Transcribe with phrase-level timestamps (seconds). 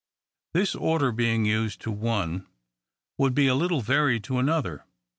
[0.55, 2.47] This order, being used to one,
[3.19, 4.83] would be a little varied to another.